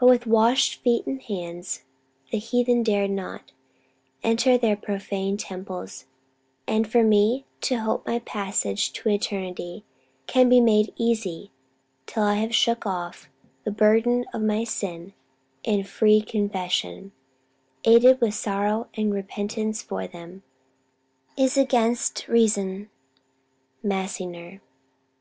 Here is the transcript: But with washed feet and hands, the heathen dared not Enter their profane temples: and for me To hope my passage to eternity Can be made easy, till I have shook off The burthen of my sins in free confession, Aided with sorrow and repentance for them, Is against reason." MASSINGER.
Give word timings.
But 0.00 0.08
with 0.08 0.26
washed 0.26 0.82
feet 0.82 1.06
and 1.06 1.22
hands, 1.22 1.84
the 2.32 2.38
heathen 2.40 2.82
dared 2.82 3.12
not 3.12 3.52
Enter 4.24 4.58
their 4.58 4.74
profane 4.74 5.36
temples: 5.36 6.06
and 6.66 6.90
for 6.90 7.04
me 7.04 7.46
To 7.60 7.76
hope 7.76 8.04
my 8.04 8.18
passage 8.18 8.92
to 8.94 9.08
eternity 9.08 9.84
Can 10.26 10.48
be 10.48 10.60
made 10.60 10.92
easy, 10.96 11.52
till 12.06 12.24
I 12.24 12.38
have 12.40 12.52
shook 12.52 12.86
off 12.86 13.30
The 13.62 13.70
burthen 13.70 14.24
of 14.34 14.42
my 14.42 14.64
sins 14.64 15.12
in 15.62 15.84
free 15.84 16.22
confession, 16.22 17.12
Aided 17.84 18.20
with 18.20 18.34
sorrow 18.34 18.88
and 18.94 19.14
repentance 19.14 19.80
for 19.80 20.08
them, 20.08 20.42
Is 21.36 21.56
against 21.56 22.26
reason." 22.26 22.90
MASSINGER. 23.84 24.60